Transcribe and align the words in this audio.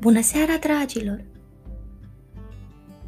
Bună 0.00 0.20
seara, 0.20 0.56
dragilor! 0.60 1.24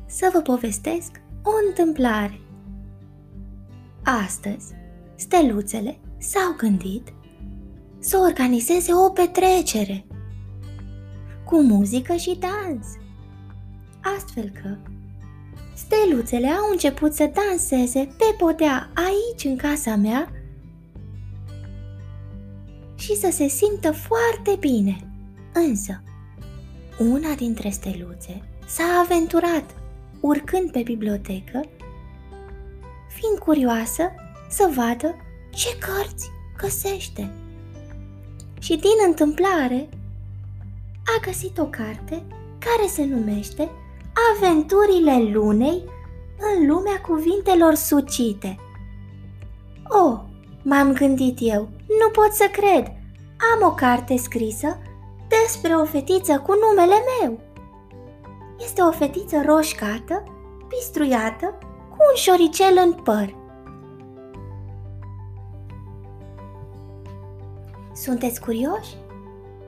Să 0.06 0.30
vă 0.32 0.40
povestesc 0.40 1.20
o 1.42 1.50
întâmplare. 1.68 2.40
Astăzi, 4.02 4.72
steluțele 5.14 5.98
s-au 6.18 6.54
gândit 6.56 7.12
să 7.98 8.16
organizeze 8.16 8.94
o 8.94 9.10
petrecere 9.10 10.06
cu 11.44 11.62
muzică 11.62 12.14
și 12.14 12.38
dans. 12.40 12.86
Astfel 14.16 14.52
că 14.62 14.76
steluțele 15.74 16.48
au 16.48 16.70
început 16.70 17.12
să 17.12 17.30
danseze 17.34 18.14
pe 18.18 18.34
podea 18.38 18.90
aici 18.94 19.44
în 19.44 19.56
casa 19.56 19.96
mea 19.96 20.32
și 22.94 23.16
să 23.16 23.28
se 23.30 23.48
simtă 23.48 23.92
foarte 23.92 24.56
bine. 24.60 24.96
Însă, 25.52 26.02
una 27.10 27.34
dintre 27.34 27.68
steluțe 27.68 28.42
s-a 28.66 28.84
aventurat 29.04 29.64
urcând 30.20 30.70
pe 30.70 30.82
bibliotecă, 30.82 31.60
fiind 33.08 33.38
curioasă 33.38 34.02
să 34.48 34.70
vadă 34.74 35.14
ce 35.50 35.78
cărți 35.78 36.30
găsește. 36.56 37.30
Și 38.60 38.76
din 38.76 39.06
întâmplare 39.06 39.88
a 41.16 41.24
găsit 41.24 41.58
o 41.58 41.64
carte 41.64 42.22
care 42.58 42.88
se 42.88 43.04
numește 43.04 43.70
Aventurile 44.34 45.32
lunei 45.32 45.84
în 46.38 46.66
lumea 46.66 47.00
cuvintelor 47.00 47.74
sucite. 47.74 48.58
Oh, 49.88 50.20
m-am 50.62 50.92
gândit 50.92 51.38
eu, 51.40 51.68
nu 51.86 52.10
pot 52.12 52.32
să 52.32 52.48
cred. 52.52 52.86
Am 53.54 53.68
o 53.68 53.74
carte 53.74 54.16
scrisă 54.16 54.78
despre 55.40 55.74
o 55.74 55.84
fetiță 55.84 56.38
cu 56.38 56.52
numele 56.52 56.94
meu. 57.20 57.40
Este 58.58 58.82
o 58.82 58.90
fetiță 58.90 59.42
roșcată, 59.46 60.22
pistruiată, 60.68 61.58
cu 61.90 61.96
un 62.10 62.14
șoricel 62.14 62.80
în 62.84 62.92
păr. 62.92 63.34
Sunteți 67.94 68.40
curioși? 68.40 68.96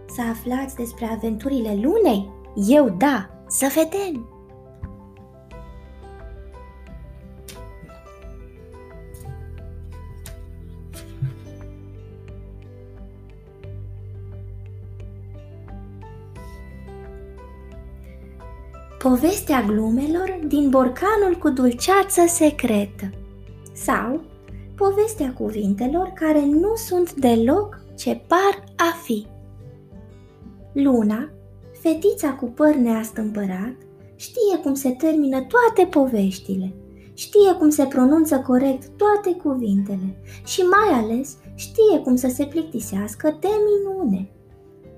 Să 0.07 0.21
aflați 0.31 0.77
despre 0.77 1.07
aventurile 1.13 1.79
lunei? 1.83 2.31
Eu 2.55 2.89
da, 2.89 3.31
să 3.47 3.73
vedem! 3.75 4.34
Povestea 19.25 19.63
glumelor 19.63 20.39
din 20.47 20.71
borcanul 20.71 21.37
cu 21.39 21.49
dulceață 21.49 22.21
secretă 22.27 23.11
sau 23.73 24.21
povestea 24.77 25.33
cuvintelor 25.33 26.13
care 26.15 26.45
nu 26.45 26.75
sunt 26.75 27.15
deloc 27.15 27.81
ce 27.97 28.21
par 28.27 28.65
a 28.77 28.97
fi. 29.03 29.27
Luna, 30.73 31.31
fetița 31.81 32.33
cu 32.33 32.45
păr 32.45 32.75
neastâmpărat, 32.75 33.75
știe 34.17 34.57
cum 34.63 34.75
se 34.75 34.91
termină 34.91 35.41
toate 35.41 35.89
poveștile, 35.91 36.75
știe 37.15 37.53
cum 37.59 37.69
se 37.69 37.85
pronunță 37.85 38.39
corect 38.47 38.91
toate 38.97 39.41
cuvintele 39.43 40.17
și 40.45 40.61
mai 40.61 40.99
ales 40.99 41.37
știe 41.55 41.99
cum 42.03 42.17
să 42.17 42.29
se 42.29 42.45
plictisească 42.45 43.37
de 43.41 43.49
minune 43.49 44.29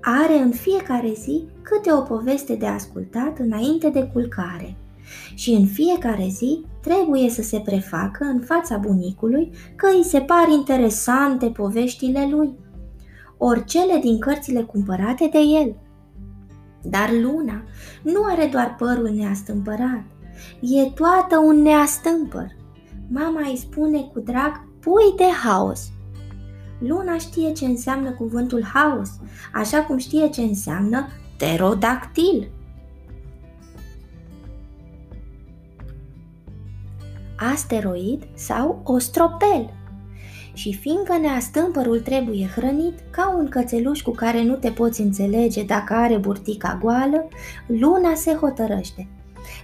are 0.01 0.37
în 0.37 0.51
fiecare 0.51 1.13
zi 1.13 1.47
câte 1.61 1.93
o 1.93 2.01
poveste 2.01 2.55
de 2.55 2.65
ascultat 2.65 3.39
înainte 3.39 3.89
de 3.89 4.09
culcare 4.13 4.75
și 5.33 5.51
în 5.51 5.65
fiecare 5.65 6.27
zi 6.29 6.65
trebuie 6.81 7.29
să 7.29 7.41
se 7.41 7.59
prefacă 7.59 8.23
în 8.23 8.39
fața 8.39 8.77
bunicului 8.77 9.51
că 9.75 9.87
îi 9.95 10.03
se 10.03 10.19
par 10.19 10.49
interesante 10.49 11.45
poveștile 11.45 12.27
lui, 12.31 12.55
ori 13.37 13.65
cele 13.65 13.99
din 14.01 14.19
cărțile 14.19 14.61
cumpărate 14.61 15.29
de 15.31 15.39
el. 15.39 15.75
Dar 16.81 17.09
luna 17.21 17.63
nu 18.03 18.23
are 18.23 18.49
doar 18.51 18.75
părul 18.77 19.09
neastâmpărat, 19.09 20.03
e 20.61 20.83
toată 20.83 21.37
un 21.45 21.61
neastâmpăr. 21.61 22.47
Mama 23.09 23.41
îi 23.49 23.57
spune 23.57 24.01
cu 24.13 24.19
drag 24.19 24.67
pui 24.79 25.13
de 25.17 25.27
haos– 25.43 25.89
Luna 26.79 27.17
știe 27.17 27.51
ce 27.51 27.65
înseamnă 27.65 28.11
cuvântul 28.11 28.63
haos, 28.73 29.09
așa 29.53 29.83
cum 29.83 29.97
știe 29.97 30.29
ce 30.29 30.41
înseamnă 30.41 31.07
pterodactil. 31.35 32.49
Asteroid 37.37 38.27
sau 38.33 38.81
ostropel. 38.83 39.73
Și 40.53 40.73
fiindcă 40.73 41.17
neastâmpărul 41.17 41.99
trebuie 41.99 42.47
hrănit 42.55 42.99
ca 43.09 43.35
un 43.37 43.47
cățeluș 43.47 44.01
cu 44.01 44.11
care 44.11 44.43
nu 44.43 44.55
te 44.55 44.71
poți 44.71 45.01
înțelege 45.01 45.63
dacă 45.63 45.93
are 45.93 46.17
burtica 46.17 46.77
goală, 46.81 47.27
luna 47.67 48.13
se 48.15 48.33
hotărăște. 48.33 49.07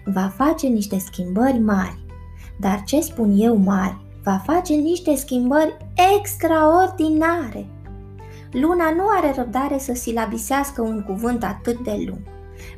Va 0.06 0.32
face 0.36 0.68
niște 0.68 0.98
schimbări 0.98 1.60
mari. 1.60 2.06
Dar 2.60 2.84
ce 2.86 3.00
spun 3.00 3.34
eu 3.38 3.56
mari? 3.56 4.03
Va 4.24 4.42
face 4.46 4.74
niște 4.74 5.16
schimbări 5.16 5.78
extraordinare. 6.18 7.68
Luna 8.52 8.92
nu 8.96 9.04
are 9.18 9.34
răbdare 9.36 9.78
să 9.78 9.94
silabisească 9.94 10.82
un 10.82 11.04
cuvânt 11.04 11.44
atât 11.44 11.80
de 11.80 12.04
lung, 12.08 12.22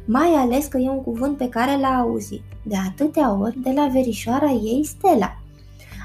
mai 0.05 0.27
ales 0.27 0.65
că 0.65 0.77
e 0.77 0.89
un 0.89 1.03
cuvânt 1.03 1.37
pe 1.37 1.49
care 1.49 1.77
l-a 1.79 1.97
auzit 1.99 2.43
de 2.63 2.75
atâtea 2.87 3.37
ori 3.41 3.59
de 3.59 3.71
la 3.75 3.87
verișoara 3.87 4.49
ei 4.49 4.83
Stella. 4.85 5.37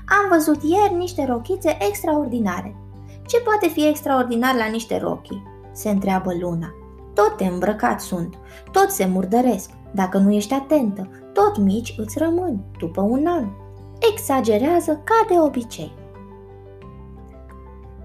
Am 0.06 0.28
văzut 0.30 0.62
ieri 0.62 0.94
niște 0.94 1.24
rochițe 1.24 1.76
extraordinare. 1.88 2.76
Ce 3.26 3.40
poate 3.40 3.68
fi 3.68 3.86
extraordinar 3.86 4.54
la 4.54 4.66
niște 4.66 4.98
rochii? 4.98 5.42
se 5.72 5.90
întreabă 5.90 6.32
Luna. 6.40 6.74
Tot 7.14 7.36
te 7.36 7.44
îmbrăcat 7.44 8.00
sunt, 8.00 8.34
tot 8.72 8.90
se 8.90 9.06
murdăresc. 9.06 9.70
Dacă 9.94 10.18
nu 10.18 10.32
ești 10.32 10.54
atentă, 10.54 11.08
tot 11.32 11.58
mici 11.58 11.94
îți 11.96 12.18
rămân 12.18 12.60
după 12.78 13.00
un 13.00 13.26
an 13.26 13.48
exagerează 14.12 15.00
ca 15.04 15.26
de 15.28 15.40
obicei. 15.40 15.92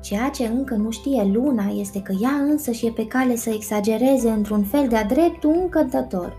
Ceea 0.01 0.29
ce 0.29 0.45
încă 0.45 0.75
nu 0.75 0.91
știe 0.91 1.29
Luna 1.33 1.65
este 1.75 2.01
că 2.01 2.13
ea 2.21 2.29
însă 2.29 2.71
și 2.71 2.85
e 2.85 2.91
pe 2.91 3.07
cale 3.07 3.35
să 3.35 3.49
exagereze 3.49 4.29
într-un 4.29 4.63
fel 4.63 4.87
de-a 4.87 5.03
dreptul 5.03 5.57
încântător. 5.61 6.35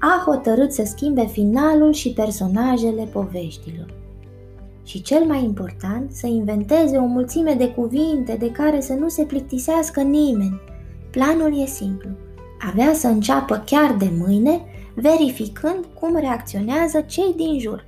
A 0.00 0.22
hotărât 0.24 0.72
să 0.72 0.84
schimbe 0.84 1.26
finalul 1.26 1.92
și 1.92 2.12
personajele 2.12 3.02
poveștilor. 3.02 3.94
Și 4.84 5.02
cel 5.02 5.24
mai 5.24 5.44
important, 5.44 6.12
să 6.12 6.26
inventeze 6.26 6.96
o 6.96 7.04
mulțime 7.04 7.54
de 7.54 7.68
cuvinte 7.68 8.36
de 8.38 8.50
care 8.50 8.80
să 8.80 8.92
nu 8.92 9.08
se 9.08 9.24
plictisească 9.24 10.00
nimeni. 10.00 10.60
Planul 11.10 11.60
e 11.60 11.66
simplu. 11.66 12.08
Avea 12.70 12.92
să 12.92 13.06
înceapă 13.06 13.62
chiar 13.66 13.94
de 13.98 14.10
mâine, 14.18 14.60
verificând 14.94 15.84
cum 16.00 16.16
reacționează 16.16 17.00
cei 17.00 17.34
din 17.36 17.58
jur. 17.58 17.87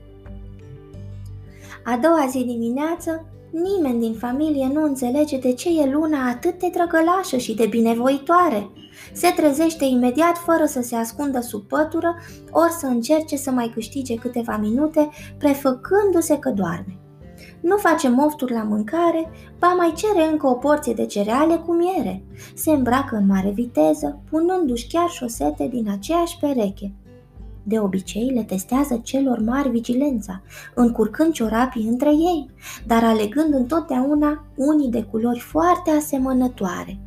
A 1.90 1.96
doua 1.96 2.26
zi 2.28 2.44
dimineață, 2.44 3.24
nimeni 3.50 4.00
din 4.00 4.14
familie 4.14 4.70
nu 4.72 4.82
înțelege 4.82 5.38
de 5.38 5.52
ce 5.52 5.80
e 5.80 5.90
luna 5.90 6.28
atât 6.28 6.58
de 6.58 6.70
drăgălașă 6.72 7.36
și 7.36 7.54
de 7.54 7.66
binevoitoare. 7.66 8.70
Se 9.12 9.32
trezește 9.36 9.84
imediat 9.84 10.36
fără 10.36 10.64
să 10.64 10.82
se 10.82 10.96
ascundă 10.96 11.40
sub 11.40 11.62
pătură, 11.62 12.14
ori 12.50 12.70
să 12.70 12.86
încerce 12.86 13.36
să 13.36 13.50
mai 13.50 13.70
câștige 13.74 14.14
câteva 14.14 14.56
minute, 14.56 15.08
prefăcându-se 15.38 16.38
că 16.38 16.50
doarme. 16.50 16.98
Nu 17.60 17.76
face 17.76 18.08
mofturi 18.08 18.52
la 18.52 18.62
mâncare, 18.62 19.30
ba 19.58 19.68
mai 19.68 19.92
cere 19.96 20.28
încă 20.30 20.46
o 20.46 20.54
porție 20.54 20.92
de 20.92 21.06
cereale 21.06 21.56
cu 21.56 21.72
miere. 21.72 22.24
Se 22.54 22.70
îmbracă 22.70 23.16
în 23.16 23.26
mare 23.26 23.50
viteză, 23.50 24.20
punându-și 24.30 24.86
chiar 24.86 25.08
șosete 25.08 25.66
din 25.66 25.90
aceeași 25.90 26.38
pereche. 26.40 26.92
De 27.62 27.78
obicei 27.78 28.30
le 28.34 28.42
testează 28.42 29.00
celor 29.02 29.38
mari 29.38 29.68
vigilența, 29.68 30.42
încurcând 30.74 31.32
ciorapii 31.32 31.88
între 31.88 32.10
ei, 32.10 32.50
dar 32.86 33.04
alegând 33.04 33.54
întotdeauna 33.54 34.44
unii 34.56 34.90
de 34.90 35.02
culori 35.02 35.38
foarte 35.38 35.90
asemănătoare. 35.90 37.00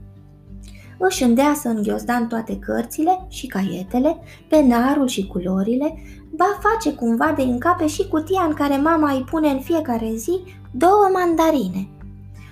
Își 0.97 1.23
îndeasă 1.23 1.69
în 1.69 1.81
ghiozdan 1.81 2.27
toate 2.27 2.57
cărțile 2.57 3.25
și 3.27 3.47
caietele, 3.47 4.17
penarul 4.49 5.07
și 5.07 5.27
culorile, 5.27 5.95
ba 6.35 6.59
face 6.61 6.95
cumva 6.95 7.33
de 7.35 7.41
încape 7.41 7.87
și 7.87 8.07
cutia 8.07 8.41
în 8.47 8.53
care 8.53 8.77
mama 8.77 9.11
îi 9.11 9.23
pune 9.23 9.49
în 9.49 9.59
fiecare 9.59 10.11
zi 10.15 10.39
două 10.71 11.09
mandarine 11.13 11.87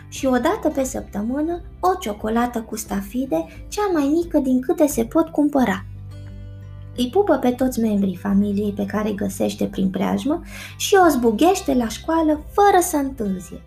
și 0.10 0.26
o 0.26 0.38
dată 0.38 0.70
pe 0.74 0.84
săptămână 0.84 1.62
o 1.80 1.96
ciocolată 2.00 2.62
cu 2.62 2.76
stafide, 2.76 3.46
cea 3.68 3.90
mai 3.94 4.12
mică 4.14 4.40
din 4.40 4.62
câte 4.62 4.88
se 4.88 5.06
pot 5.06 5.28
cumpăra– 5.28 5.86
îi 6.98 7.10
pupă 7.10 7.36
pe 7.36 7.52
toți 7.52 7.80
membrii 7.80 8.16
familiei 8.16 8.74
pe 8.76 8.86
care 8.86 9.10
îi 9.10 9.16
găsește 9.16 9.66
prin 9.66 9.90
preajmă 9.90 10.42
și 10.78 10.96
o 11.06 11.10
zbughește 11.10 11.74
la 11.74 11.88
școală 11.88 12.44
fără 12.52 12.82
să 12.82 12.98
întârzie. 12.98 13.62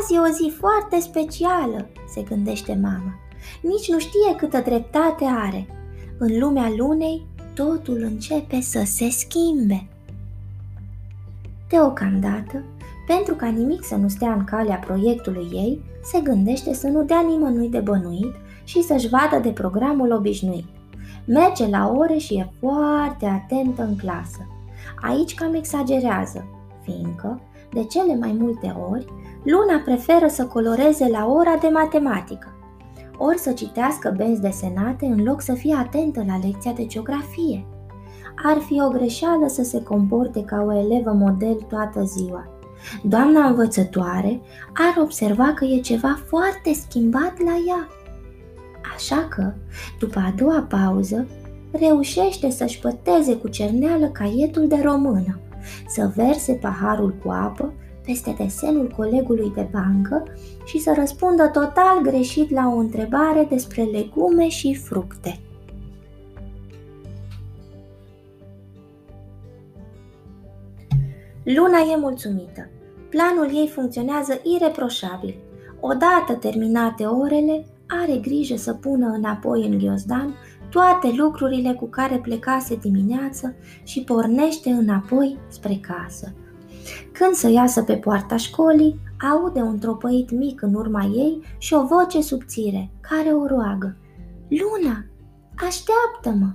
Azi 0.00 0.14
e 0.14 0.18
o 0.18 0.32
zi 0.32 0.52
foarte 0.58 1.00
specială, 1.00 1.86
se 2.14 2.22
gândește 2.22 2.78
mama. 2.82 3.14
Nici 3.62 3.90
nu 3.90 3.98
știe 3.98 4.34
câtă 4.36 4.62
dreptate 4.64 5.24
are. 5.24 5.66
În 6.18 6.38
lumea 6.38 6.72
lunei, 6.76 7.26
totul 7.54 8.02
începe 8.02 8.60
să 8.60 8.82
se 8.84 9.08
schimbe. 9.08 9.86
Deocamdată, 11.68 12.64
pentru 13.06 13.34
ca 13.34 13.46
nimic 13.46 13.84
să 13.84 13.94
nu 13.94 14.08
stea 14.08 14.32
în 14.32 14.44
calea 14.44 14.76
proiectului 14.76 15.48
ei, 15.52 15.80
se 16.02 16.20
gândește 16.20 16.74
să 16.74 16.86
nu 16.86 17.02
dea 17.02 17.20
nimănui 17.28 17.68
de 17.68 17.78
bănuit 17.78 18.34
și 18.64 18.82
să-și 18.82 19.08
vadă 19.08 19.38
de 19.42 19.50
programul 19.50 20.12
obișnuit. 20.12 20.64
Merge 21.26 21.66
la 21.66 21.92
ore 21.96 22.16
și 22.16 22.34
e 22.34 22.52
foarte 22.60 23.26
atentă 23.26 23.82
în 23.82 23.96
clasă. 23.96 24.48
Aici 25.00 25.34
cam 25.34 25.54
exagerează, 25.54 26.44
fiindcă, 26.82 27.40
de 27.72 27.84
cele 27.84 28.16
mai 28.16 28.36
multe 28.38 28.76
ori, 28.90 29.06
Luna 29.44 29.82
preferă 29.84 30.28
să 30.28 30.46
coloreze 30.46 31.08
la 31.08 31.26
ora 31.26 31.56
de 31.60 31.68
matematică, 31.68 32.48
ori 33.18 33.38
să 33.38 33.52
citească 33.52 34.14
benzi 34.16 34.40
desenate 34.40 35.06
în 35.06 35.22
loc 35.22 35.40
să 35.40 35.52
fie 35.52 35.74
atentă 35.74 36.24
la 36.26 36.38
lecția 36.42 36.72
de 36.72 36.86
geografie. 36.86 37.66
Ar 38.44 38.58
fi 38.58 38.80
o 38.80 38.88
greșeală 38.88 39.46
să 39.46 39.62
se 39.62 39.82
comporte 39.82 40.44
ca 40.44 40.64
o 40.66 40.78
elevă 40.78 41.12
model 41.12 41.54
toată 41.68 42.02
ziua. 42.02 42.48
Doamna 43.02 43.46
învățătoare 43.46 44.40
ar 44.74 45.02
observa 45.02 45.52
că 45.54 45.64
e 45.64 45.80
ceva 45.80 46.18
foarte 46.26 46.72
schimbat 46.72 47.34
la 47.44 47.56
ea. 47.68 47.88
Așa 48.94 49.28
că, 49.30 49.52
după 49.98 50.18
a 50.18 50.34
doua 50.36 50.66
pauză, 50.68 51.26
reușește 51.70 52.50
să-și 52.50 52.78
păteze 52.78 53.36
cu 53.36 53.48
cerneală 53.48 54.06
caietul 54.06 54.68
de 54.68 54.80
română, 54.82 55.38
să 55.88 56.12
verse 56.14 56.52
paharul 56.52 57.14
cu 57.24 57.30
apă 57.30 57.72
peste 58.04 58.34
desenul 58.38 58.92
colegului 58.96 59.52
de 59.54 59.68
bancă 59.72 60.22
și 60.64 60.78
să 60.78 60.94
răspundă 60.96 61.46
total 61.46 62.00
greșit 62.02 62.50
la 62.50 62.72
o 62.74 62.76
întrebare 62.76 63.46
despre 63.50 63.82
legume 63.82 64.48
și 64.48 64.74
fructe. 64.74 65.40
Luna 71.44 71.78
e 71.92 71.96
mulțumită. 71.96 72.68
Planul 73.08 73.56
ei 73.56 73.68
funcționează 73.68 74.40
ireproșabil. 74.42 75.36
Odată 75.80 76.34
terminate 76.40 77.04
orele, 77.04 77.66
are 77.86 78.16
grijă 78.16 78.56
să 78.56 78.72
pună 78.72 79.06
înapoi 79.06 79.66
în 79.66 79.78
ghiozdan 79.78 80.34
toate 80.70 81.12
lucrurile 81.16 81.72
cu 81.72 81.88
care 81.88 82.18
plecase 82.18 82.76
dimineață 82.76 83.54
și 83.82 84.04
pornește 84.04 84.70
înapoi 84.70 85.38
spre 85.48 85.74
casă. 85.74 86.34
Când 87.12 87.34
să 87.34 87.48
iasă 87.48 87.82
pe 87.82 87.96
poarta 87.96 88.36
școlii, 88.36 89.00
aude 89.32 89.60
un 89.60 89.78
tropăit 89.78 90.30
mic 90.30 90.62
în 90.62 90.74
urma 90.74 91.04
ei 91.04 91.42
și 91.58 91.74
o 91.74 91.86
voce 91.86 92.20
subțire, 92.20 92.90
care 93.00 93.28
o 93.28 93.46
roagă. 93.46 93.96
Luna, 94.48 95.04
așteaptă-mă! 95.54 96.52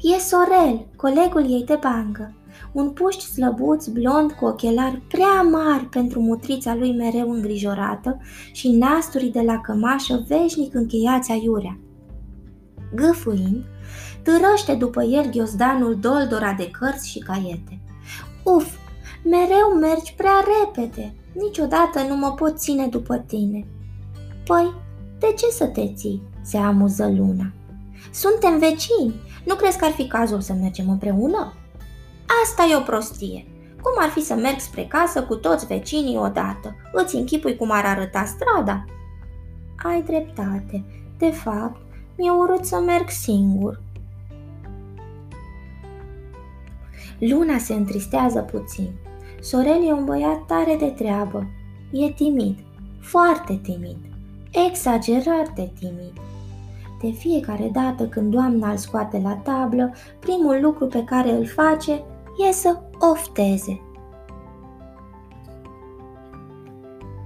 E 0.00 0.18
Sorel, 0.18 0.86
colegul 0.96 1.50
ei 1.50 1.64
de 1.64 1.78
bancă, 1.82 2.34
un 2.72 2.90
puști 2.90 3.24
slăbuț 3.24 3.86
blond 3.86 4.32
cu 4.32 4.44
ochelari 4.44 5.02
prea 5.08 5.42
mari 5.42 5.84
pentru 5.84 6.20
mutrița 6.20 6.74
lui 6.74 6.96
mereu 6.96 7.30
îngrijorată 7.30 8.20
și 8.52 8.70
nasturii 8.70 9.30
de 9.30 9.40
la 9.40 9.60
cămașă 9.60 10.24
veșnic 10.28 10.74
încheiați 10.74 11.30
aiurea. 11.30 11.78
Gâfâind, 12.94 13.64
târăște 14.22 14.74
după 14.74 15.02
el 15.02 15.30
ghiozdanul 15.30 15.98
doldora 16.00 16.52
de 16.52 16.70
cărți 16.70 17.08
și 17.08 17.18
caiete. 17.18 17.80
Uf, 18.44 18.76
mereu 19.24 19.78
mergi 19.80 20.14
prea 20.16 20.44
repede, 20.60 21.14
niciodată 21.32 22.02
nu 22.08 22.16
mă 22.16 22.32
pot 22.32 22.58
ține 22.58 22.86
după 22.86 23.16
tine. 23.26 23.66
Păi, 24.44 24.72
de 25.18 25.34
ce 25.36 25.46
să 25.50 25.66
te 25.66 25.92
ții? 25.94 26.22
se 26.42 26.56
amuză 26.56 27.12
Luna. 27.16 27.52
Suntem 28.12 28.58
vecini, 28.58 29.14
nu 29.44 29.54
crezi 29.54 29.78
că 29.78 29.84
ar 29.84 29.90
fi 29.90 30.06
cazul 30.06 30.40
să 30.40 30.52
mergem 30.52 30.88
împreună? 30.88 31.52
Asta 32.44 32.66
e 32.70 32.76
o 32.76 32.80
prostie. 32.80 33.46
Cum 33.82 33.92
ar 33.98 34.08
fi 34.08 34.20
să 34.20 34.34
merg 34.34 34.58
spre 34.58 34.84
casă 34.84 35.22
cu 35.22 35.34
toți 35.34 35.66
vecinii 35.66 36.16
odată? 36.16 36.76
Îți 36.92 37.16
închipui 37.16 37.56
cum 37.56 37.70
ar 37.70 37.84
arăta 37.84 38.24
strada? 38.24 38.84
Ai 39.76 40.02
dreptate. 40.02 40.84
De 41.18 41.30
fapt, 41.30 41.80
mi-e 42.16 42.30
urât 42.30 42.64
să 42.64 42.82
merg 42.86 43.08
singur. 43.08 43.82
Luna 47.18 47.58
se 47.58 47.74
întristează 47.74 48.40
puțin. 48.40 48.90
Sorel 49.40 49.86
e 49.86 49.92
un 49.92 50.04
băiat 50.04 50.46
tare 50.46 50.76
de 50.78 50.86
treabă. 50.86 51.46
E 51.92 52.10
timid, 52.10 52.58
foarte 53.00 53.60
timid, 53.62 53.96
exagerat 54.66 55.48
de 55.54 55.70
timid. 55.78 56.12
De 57.00 57.10
fiecare 57.10 57.70
dată 57.72 58.06
când 58.06 58.30
doamna 58.30 58.70
îl 58.70 58.76
scoate 58.76 59.20
la 59.22 59.34
tablă, 59.34 59.92
primul 60.18 60.58
lucru 60.62 60.86
pe 60.86 61.04
care 61.04 61.30
îl 61.30 61.46
face 61.46 62.02
e 62.48 62.52
să 62.52 62.80
ofteze. 62.98 63.80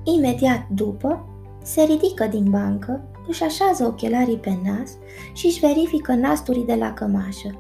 Imediat 0.05 0.67
după, 0.69 1.27
se 1.63 1.83
ridică 1.83 2.27
din 2.27 2.51
bancă, 2.51 3.01
își 3.27 3.43
așează 3.43 3.85
ochelarii 3.87 4.37
pe 4.37 4.59
nas 4.65 4.91
și 5.33 5.47
își 5.47 5.61
verifică 5.61 6.15
nasturii 6.15 6.65
de 6.65 6.75
la 6.75 6.93
cămașă. 6.93 7.59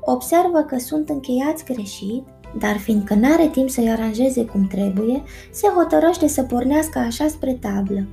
Observă 0.00 0.60
că 0.60 0.78
sunt 0.78 1.08
încheiați 1.08 1.64
greșit, 1.64 2.24
dar 2.58 2.76
fiindcă 2.76 3.14
n-are 3.14 3.48
timp 3.48 3.70
să-i 3.70 3.90
aranjeze 3.90 4.44
cum 4.44 4.66
trebuie, 4.66 5.22
se 5.50 5.68
hotărăște 5.68 6.26
să 6.26 6.42
pornească 6.42 6.98
așa 6.98 7.28
spre 7.28 7.52
tablă. 7.52 8.06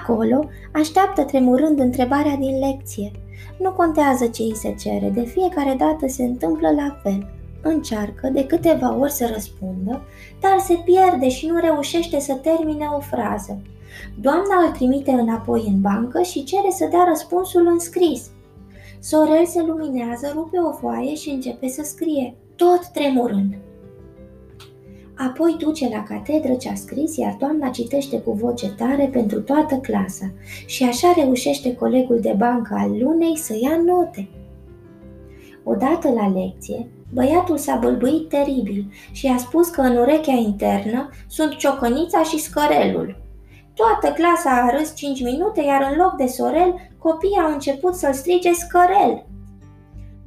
Acolo 0.00 0.48
așteaptă 0.72 1.22
tremurând 1.22 1.78
întrebarea 1.78 2.36
din 2.36 2.58
lecție. 2.58 3.10
Nu 3.58 3.72
contează 3.72 4.26
ce 4.26 4.42
îi 4.42 4.56
se 4.56 4.74
cere, 4.78 5.10
de 5.14 5.24
fiecare 5.24 5.74
dată 5.78 6.06
se 6.06 6.24
întâmplă 6.24 6.70
la 6.70 7.00
fel. 7.02 7.37
Încearcă 7.62 8.28
de 8.32 8.46
câteva 8.46 8.96
ori 8.96 9.12
să 9.12 9.30
răspundă, 9.32 10.02
dar 10.40 10.58
se 10.58 10.74
pierde 10.84 11.28
și 11.28 11.46
nu 11.46 11.58
reușește 11.60 12.18
să 12.18 12.34
termine 12.34 12.86
o 12.96 13.00
frază. 13.00 13.62
Doamna 14.20 14.64
îl 14.66 14.72
trimite 14.72 15.10
înapoi 15.10 15.64
în 15.66 15.80
bancă 15.80 16.22
și 16.22 16.44
cere 16.44 16.70
să 16.70 16.86
dea 16.90 17.04
răspunsul 17.08 17.66
în 17.66 17.78
scris. 17.78 18.30
Sorel 19.00 19.46
se 19.46 19.62
luminează, 19.62 20.32
rupe 20.34 20.58
o 20.58 20.72
foaie 20.72 21.14
și 21.14 21.30
începe 21.30 21.68
să 21.68 21.82
scrie, 21.82 22.34
tot 22.56 22.86
tremurând. 22.86 23.54
Apoi 25.14 25.56
duce 25.58 25.88
la 25.88 26.02
catedră 26.02 26.54
ce 26.54 26.68
a 26.68 26.74
scris, 26.74 27.16
iar 27.16 27.36
doamna 27.38 27.68
citește 27.68 28.20
cu 28.20 28.32
voce 28.32 28.70
tare 28.70 29.08
pentru 29.12 29.40
toată 29.40 29.74
clasa 29.74 30.30
și 30.66 30.84
așa 30.84 31.12
reușește 31.16 31.74
colegul 31.74 32.20
de 32.20 32.34
bancă 32.36 32.74
al 32.78 32.90
lunei 32.98 33.36
să 33.36 33.56
ia 33.60 33.82
note. 33.86 34.28
Odată 35.70 36.08
la 36.08 36.28
lecție, 36.28 36.88
băiatul 37.12 37.56
s-a 37.56 37.76
bălbuit 37.76 38.28
teribil 38.28 38.92
și 39.12 39.26
a 39.26 39.36
spus 39.36 39.68
că 39.68 39.80
în 39.80 39.96
urechea 39.96 40.32
internă 40.32 41.10
sunt 41.26 41.56
ciocănița 41.56 42.22
și 42.22 42.38
scărelul. 42.38 43.16
Toată 43.74 44.14
clasa 44.14 44.50
a 44.50 44.76
râs 44.76 44.94
5 44.94 45.22
minute, 45.22 45.62
iar 45.62 45.88
în 45.90 45.96
loc 45.96 46.16
de 46.16 46.26
sorel, 46.26 46.74
copiii 46.98 47.40
au 47.46 47.52
început 47.52 47.94
să-l 47.94 48.12
strige 48.12 48.52
scărel. 48.52 49.26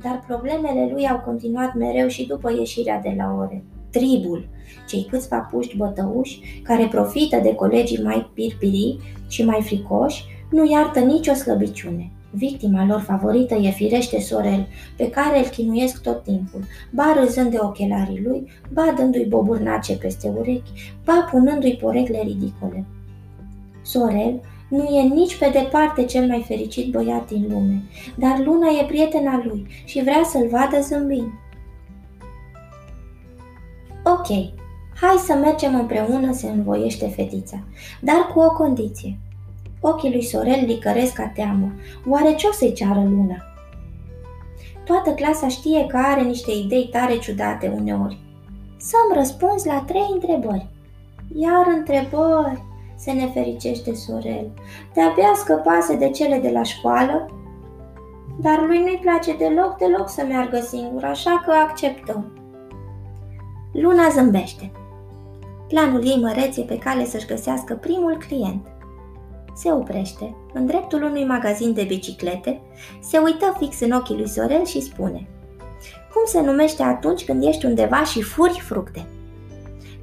Dar 0.03 0.23
problemele 0.27 0.89
lui 0.91 1.07
au 1.07 1.19
continuat 1.25 1.73
mereu 1.73 2.07
și 2.07 2.27
după 2.27 2.51
ieșirea 2.51 2.99
de 2.99 3.13
la 3.17 3.35
ore. 3.39 3.63
Tribul, 3.91 4.47
cei 4.87 5.07
câțiva 5.09 5.37
puști 5.51 5.77
bătăuși 5.77 6.61
care 6.63 6.87
profită 6.87 7.39
de 7.43 7.55
colegii 7.55 8.03
mai 8.03 8.31
pirpirii 8.33 8.99
și 9.27 9.45
mai 9.45 9.61
fricoși, 9.61 10.23
nu 10.51 10.71
iartă 10.71 10.99
nicio 10.99 11.33
slăbiciune. 11.33 12.11
Victima 12.33 12.85
lor 12.85 12.99
favorită 12.99 13.55
e 13.55 13.69
firește 13.69 14.19
Sorel, 14.19 14.67
pe 14.97 15.09
care 15.09 15.37
îl 15.37 15.45
chinuiesc 15.45 16.01
tot 16.01 16.23
timpul, 16.23 16.63
ba 16.91 17.15
râzând 17.19 17.51
de 17.51 17.57
ochelarii 17.61 18.21
lui, 18.23 18.51
ba 18.73 18.93
dându-i 18.97 19.25
boburnace 19.25 19.97
peste 19.97 20.33
urechi, 20.37 20.93
ba 21.05 21.27
punându-i 21.31 21.77
porecle 21.81 22.21
ridicole. 22.21 22.85
Sorel 23.81 24.41
nu 24.69 24.83
e 24.83 25.01
nici 25.01 25.37
pe 25.37 25.49
departe 25.53 26.05
cel 26.05 26.27
mai 26.27 26.43
fericit 26.47 26.91
băiat 26.91 27.27
din 27.27 27.47
lume, 27.49 27.83
dar 28.17 28.39
Luna 28.45 28.67
e 28.81 28.85
prietena 28.85 29.41
lui 29.45 29.67
și 29.85 30.01
vrea 30.01 30.21
să-l 30.23 30.47
vadă 30.47 30.81
zâmbind. 30.81 31.31
Ok, 34.03 34.27
hai 34.95 35.15
să 35.25 35.33
mergem 35.33 35.75
împreună, 35.75 36.33
se 36.33 36.49
învoiește 36.49 37.07
fetița, 37.07 37.63
dar 38.01 38.29
cu 38.33 38.39
o 38.39 38.51
condiție. 38.51 39.19
Ochii 39.81 40.11
lui 40.11 40.23
Sorel 40.23 40.65
licăresc 40.65 41.13
ca 41.13 41.31
teamă. 41.35 41.71
Oare 42.07 42.33
ce 42.33 42.47
o 42.47 42.51
să-i 42.51 42.73
ceară 42.73 42.99
Luna? 42.99 43.37
Toată 44.83 45.09
clasa 45.09 45.47
știe 45.47 45.85
că 45.85 45.97
are 45.97 46.21
niște 46.21 46.51
idei 46.51 46.89
tare 46.91 47.17
ciudate 47.17 47.73
uneori. 47.75 48.19
Să-mi 48.77 49.17
răspunzi 49.17 49.67
la 49.67 49.83
trei 49.87 50.07
întrebări. 50.13 50.67
Iar 51.35 51.65
întrebări, 51.77 52.63
se 52.95 53.11
nefericește 53.11 53.93
Sorel. 53.93 54.51
De-abia 54.93 55.31
scăpase 55.35 55.95
de 55.95 56.09
cele 56.09 56.39
de 56.39 56.49
la 56.49 56.63
școală, 56.63 57.25
dar 58.41 58.65
lui 58.67 58.79
nu-i 58.79 58.99
place 59.01 59.35
deloc, 59.35 59.77
deloc 59.77 60.09
să 60.09 60.25
meargă 60.27 60.59
singur, 60.59 61.03
așa 61.03 61.43
că 61.45 61.51
acceptăm. 61.51 62.31
Luna 63.71 64.09
zâmbește. 64.09 64.71
Planul 65.67 66.07
ei 66.07 66.19
măreț 66.21 66.57
e 66.57 66.61
pe 66.61 66.77
cale 66.77 67.05
să-și 67.05 67.27
găsească 67.27 67.73
primul 67.73 68.17
client. 68.27 68.67
Se 69.55 69.71
oprește, 69.71 70.35
în 70.53 70.65
dreptul 70.65 71.03
unui 71.03 71.25
magazin 71.25 71.73
de 71.73 71.83
biciclete, 71.83 72.61
se 73.01 73.17
uită 73.17 73.55
fix 73.59 73.79
în 73.79 73.91
ochii 73.91 74.15
lui 74.15 74.27
Sorel 74.27 74.65
și 74.65 74.81
spune 74.81 75.27
Cum 76.13 76.21
se 76.25 76.41
numește 76.41 76.83
atunci 76.83 77.25
când 77.25 77.43
ești 77.43 77.65
undeva 77.65 78.03
și 78.03 78.21
furi 78.21 78.59
fructe? 78.59 79.07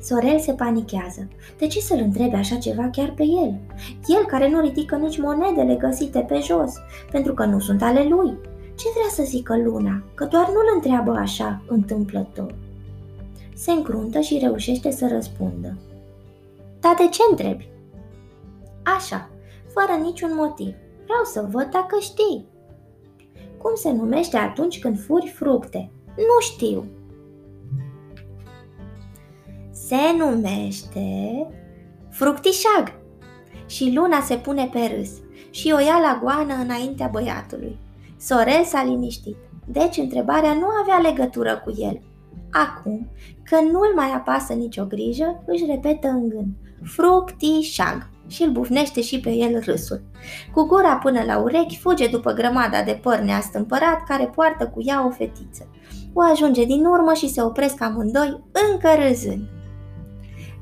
Sorel 0.00 0.38
se 0.38 0.52
panichează. 0.52 1.28
De 1.58 1.66
ce 1.66 1.80
să-l 1.80 1.98
întrebe 1.98 2.36
așa 2.36 2.56
ceva 2.56 2.88
chiar 2.92 3.12
pe 3.16 3.22
el? 3.22 3.58
El 4.06 4.24
care 4.26 4.50
nu 4.50 4.60
ridică 4.60 4.96
nici 4.96 5.18
monedele 5.18 5.74
găsite 5.74 6.18
pe 6.18 6.40
jos, 6.42 6.72
pentru 7.10 7.34
că 7.34 7.44
nu 7.44 7.58
sunt 7.58 7.82
ale 7.82 8.06
lui. 8.08 8.38
Ce 8.74 8.84
vrea 8.94 9.08
să 9.10 9.22
zică 9.22 9.56
Luna? 9.56 10.02
Că 10.14 10.24
doar 10.24 10.46
nu-l 10.46 10.72
întreabă 10.74 11.10
așa, 11.10 11.62
întâmplător. 11.66 12.54
Se 13.54 13.70
încruntă 13.70 14.20
și 14.20 14.38
reușește 14.38 14.90
să 14.90 15.08
răspundă. 15.12 15.76
Dar 16.80 16.94
de 16.98 17.08
ce 17.08 17.22
întrebi? 17.30 17.68
Așa, 18.96 19.28
fără 19.78 19.98
niciun 20.02 20.34
motiv. 20.34 20.74
Vreau 21.04 21.24
să 21.24 21.48
văd 21.50 21.70
dacă 21.70 21.98
știi. 22.00 22.46
Cum 23.58 23.74
se 23.74 23.92
numește 23.92 24.36
atunci 24.36 24.78
când 24.78 25.00
furi 25.00 25.28
fructe? 25.28 25.90
Nu 26.16 26.40
știu. 26.40 26.84
Se 29.70 29.96
numește 30.18 31.46
fructișag. 32.10 32.92
Și 33.66 33.92
Luna 33.94 34.20
se 34.20 34.36
pune 34.36 34.68
pe 34.72 34.94
râs 34.96 35.10
și 35.50 35.72
o 35.74 35.78
ia 35.78 35.98
la 35.98 36.20
goană 36.22 36.54
înaintea 36.54 37.06
băiatului. 37.06 37.78
Sorel 38.16 38.64
s-a 38.64 38.84
liniștit, 38.84 39.36
deci 39.66 39.96
întrebarea 39.96 40.52
nu 40.52 40.66
avea 40.82 41.10
legătură 41.10 41.62
cu 41.64 41.74
el. 41.78 42.00
Acum, 42.50 43.10
că 43.44 43.60
nu-l 43.60 43.92
mai 43.94 44.10
apasă 44.10 44.52
nicio 44.52 44.84
grijă, 44.84 45.42
își 45.46 45.64
repetă 45.64 46.08
în 46.08 46.28
gând, 46.28 46.48
fructișag 46.82 48.08
și 48.28 48.42
îl 48.42 48.50
bufnește 48.50 49.00
și 49.02 49.20
pe 49.20 49.30
el 49.30 49.60
râsul. 49.64 50.00
Cu 50.54 50.62
gura 50.62 50.96
până 50.96 51.22
la 51.26 51.38
urechi 51.38 51.78
fuge 51.78 52.06
după 52.06 52.32
grămada 52.32 52.82
de 52.82 52.98
păr 53.02 53.18
neastâmpărat 53.18 54.04
care 54.04 54.30
poartă 54.34 54.66
cu 54.66 54.82
ea 54.84 55.06
o 55.06 55.10
fetiță. 55.10 55.68
O 56.12 56.22
ajunge 56.22 56.64
din 56.64 56.84
urmă 56.84 57.12
și 57.12 57.28
se 57.28 57.42
opresc 57.42 57.82
amândoi, 57.82 58.42
încă 58.70 58.88
râzând. 58.98 59.48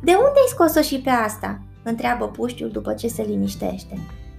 De 0.03 0.13
unde 0.13 0.39
ai 0.39 0.49
scos-o 0.49 0.81
și 0.81 1.01
pe 1.01 1.11
asta?" 1.11 1.61
întreabă 1.83 2.29
puștiul 2.29 2.71
după 2.71 2.93
ce 2.93 3.09
se 3.09 3.23
liniștește. 3.23 3.95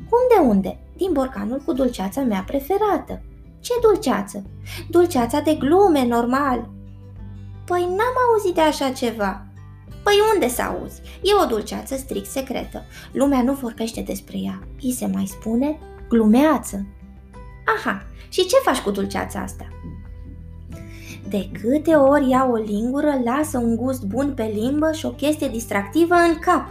Cum 0.10 0.20
de 0.36 0.48
unde? 0.48 0.80
Din 0.96 1.10
borcanul 1.14 1.62
cu 1.66 1.74
dulceața 1.74 2.22
mea 2.22 2.44
preferată. 2.48 3.22
Ce 3.60 3.74
dulceață? 3.82 4.44
Dulceața 4.90 5.40
de 5.40 5.54
glume, 5.54 6.06
normal. 6.06 6.70
Păi 7.66 7.82
n-am 7.82 8.16
auzit 8.32 8.54
de 8.54 8.62
așa 8.62 8.90
ceva. 8.90 9.47
Păi 10.08 10.20
unde 10.34 10.48
să 10.48 10.62
auzi? 10.62 11.02
E 11.22 11.44
o 11.44 11.46
dulceață 11.46 11.96
strict 11.96 12.30
secretă. 12.30 12.84
Lumea 13.12 13.42
nu 13.42 13.54
vorbește 13.54 14.02
despre 14.02 14.38
ea. 14.38 14.64
I 14.80 14.92
se 14.92 15.06
mai 15.06 15.26
spune 15.26 15.80
glumeață. 16.10 16.86
Aha, 17.78 18.06
și 18.30 18.46
ce 18.46 18.56
faci 18.64 18.80
cu 18.80 18.92
dulceața 18.92 19.40
asta? 19.40 19.68
De 21.30 21.50
câte 21.62 21.96
ori 21.96 22.30
ia 22.30 22.48
o 22.52 22.56
lingură, 22.56 23.22
lasă 23.24 23.58
un 23.58 23.76
gust 23.76 24.04
bun 24.04 24.34
pe 24.34 24.52
limbă 24.54 24.92
și 24.92 25.06
o 25.06 25.10
chestie 25.10 25.48
distractivă 25.48 26.16
în 26.16 26.40
cap. 26.40 26.70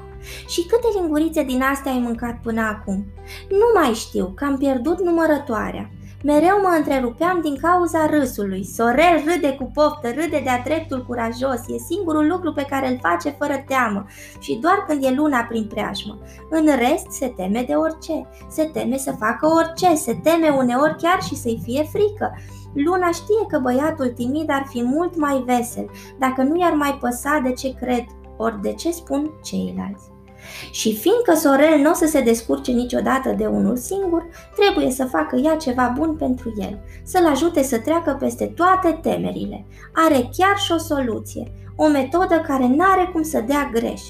Și 0.49 0.62
câte 0.62 0.99
lingurițe 1.00 1.45
din 1.45 1.62
astea 1.62 1.93
ai 1.93 1.99
mâncat 1.99 2.40
până 2.40 2.61
acum? 2.61 3.07
Nu 3.49 3.81
mai 3.81 3.93
știu, 3.93 4.33
că 4.35 4.45
am 4.45 4.57
pierdut 4.57 5.00
numărătoarea. 5.02 5.90
Mereu 6.23 6.61
mă 6.62 6.75
întrerupeam 6.76 7.40
din 7.40 7.56
cauza 7.56 8.06
râsului. 8.06 8.64
Sorel 8.64 9.23
râde 9.26 9.52
cu 9.52 9.70
poftă, 9.75 10.08
râde 10.08 10.40
de-a 10.44 10.62
dreptul 10.64 11.04
curajos. 11.06 11.61
E 11.68 11.78
singurul 11.88 12.26
lucru 12.26 12.52
pe 12.52 12.66
care 12.68 12.88
îl 12.88 12.99
face 13.02 13.30
fără 13.30 13.64
teamă 13.66 14.06
și 14.38 14.58
doar 14.62 14.85
când 14.88 15.04
e 15.04 15.11
luna 15.11 15.40
prin 15.40 15.66
preajmă. 15.66 16.18
În 16.50 16.64
rest 16.64 17.11
se 17.11 17.26
teme 17.37 17.64
de 17.66 17.75
orice. 17.75 18.28
Se 18.49 18.64
teme 18.64 18.96
să 18.96 19.12
facă 19.18 19.46
orice. 19.46 19.94
Se 19.94 20.14
teme 20.23 20.49
uneori 20.49 20.96
chiar 20.96 21.23
și 21.23 21.35
să-i 21.37 21.61
fie 21.64 21.82
frică. 21.82 22.38
Luna 22.75 23.11
știe 23.11 23.46
că 23.49 23.58
băiatul 23.58 24.08
timid 24.08 24.50
ar 24.50 24.66
fi 24.68 24.82
mult 24.82 25.16
mai 25.16 25.42
vesel 25.46 25.90
dacă 26.18 26.42
nu 26.42 26.58
i-ar 26.58 26.73
mai 26.73 26.99
păsa 27.00 27.40
de 27.44 27.52
ce 27.52 27.75
cred 27.75 28.04
ori 28.37 28.61
de 28.61 28.73
ce 28.73 28.90
spun 28.90 29.30
ceilalți. 29.42 30.15
Și 30.71 30.97
fiindcă 30.97 31.35
Sorel 31.35 31.79
nu 31.79 31.91
o 31.91 31.95
să 31.95 32.07
se 32.07 32.21
descurce 32.21 32.73
niciodată 32.73 33.35
de 33.37 33.47
unul 33.47 33.76
singur, 33.76 34.26
trebuie 34.57 34.91
să 34.91 35.05
facă 35.05 35.37
ea 35.37 35.57
ceva 35.57 35.95
bun 35.99 36.17
pentru 36.17 36.53
el, 36.61 36.79
să-l 37.05 37.26
ajute 37.26 37.62
să 37.62 37.79
treacă 37.79 38.17
peste 38.21 38.47
toate 38.47 38.99
temerile. 39.03 39.67
Are 39.93 40.29
chiar 40.37 40.57
și 40.57 40.73
o 40.73 40.79
soluție, 40.79 41.53
o 41.76 41.88
metodă 41.88 42.43
care 42.47 42.67
n-are 42.67 43.11
cum 43.12 43.23
să 43.23 43.45
dea 43.47 43.71
greș. 43.73 44.00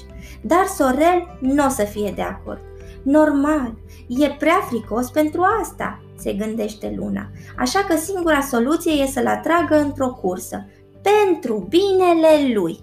Dar 0.41 0.65
Sorel 0.65 1.37
nu 1.39 1.65
o 1.65 1.69
să 1.69 1.83
fie 1.83 2.13
de 2.15 2.21
acord. 2.21 2.61
Normal, 3.03 3.73
e 4.07 4.29
prea 4.29 4.59
fricos 4.67 5.09
pentru 5.09 5.41
asta, 5.61 6.01
se 6.17 6.33
gândește 6.33 6.93
Luna, 6.97 7.29
așa 7.57 7.79
că 7.79 7.95
singura 7.95 8.41
soluție 8.41 8.91
e 8.91 9.05
să-l 9.05 9.27
atragă 9.27 9.79
într-o 9.79 10.09
cursă, 10.09 10.65
pentru 11.01 11.67
binele 11.69 12.53
lui. 12.53 12.79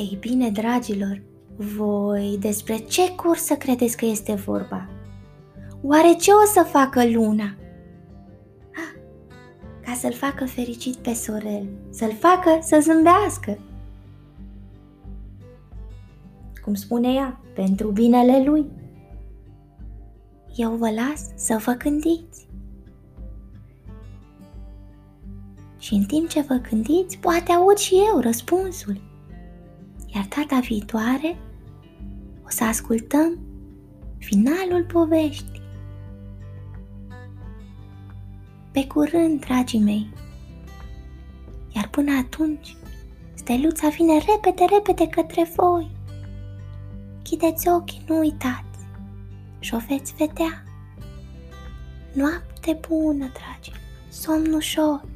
Ei 0.00 0.16
bine, 0.20 0.50
dragilor, 0.50 1.22
voi 1.56 2.36
despre 2.40 2.76
ce 2.76 3.14
cursă 3.14 3.54
credeți 3.54 3.96
că 3.96 4.04
este 4.04 4.34
vorba? 4.34 4.88
Oare 5.82 6.12
ce 6.12 6.30
o 6.30 6.46
să 6.52 6.66
facă 6.68 7.08
luna? 7.08 7.56
Ah, 8.74 9.00
ca 9.84 9.94
să-l 9.94 10.12
facă 10.12 10.44
fericit 10.44 10.96
pe 10.96 11.12
Sorel, 11.12 11.68
să-l 11.90 12.12
facă 12.12 12.58
să 12.62 12.78
zâmbească. 12.82 13.58
Cum 16.64 16.74
spune 16.74 17.12
ea, 17.12 17.40
pentru 17.54 17.90
binele 17.90 18.44
lui. 18.44 18.66
Eu 20.54 20.70
vă 20.70 20.90
las 20.90 21.26
să 21.34 21.60
vă 21.64 21.72
gândiți. 21.72 22.48
Și 25.78 25.94
în 25.94 26.04
timp 26.04 26.28
ce 26.28 26.40
vă 26.40 26.60
gândiți, 26.70 27.18
poate 27.18 27.52
aud 27.52 27.76
și 27.76 27.94
eu 27.94 28.20
răspunsul. 28.20 29.09
Iar 30.14 30.28
data 30.36 30.60
viitoare 30.60 31.36
o 32.44 32.48
să 32.48 32.64
ascultăm 32.64 33.38
finalul 34.18 34.84
poveștii. 34.92 35.62
Pe 38.70 38.86
curând, 38.86 39.40
dragii 39.40 39.80
mei! 39.80 40.12
Iar 41.74 41.88
până 41.88 42.16
atunci, 42.16 42.76
steluța 43.34 43.88
vine 43.88 44.12
repede, 44.18 44.64
repede 44.74 45.08
către 45.08 45.50
voi. 45.56 45.90
Chideți 47.22 47.68
ochii, 47.68 48.04
nu 48.08 48.18
uitați 48.18 48.78
și 49.58 49.74
o 49.74 49.78
veți 49.88 50.14
vedea. 50.14 50.64
Noapte 52.12 52.80
bună, 52.88 53.30
dragi, 53.32 53.72
somn 54.08 54.52
ușor. 54.52 55.09